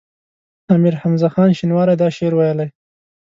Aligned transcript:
امیر 0.75 0.93
حمزه 1.01 1.29
خان 1.33 1.49
شینواری 1.57 1.95
دا 2.01 2.07
شعر 2.17 2.33
ویلی. 2.35 2.67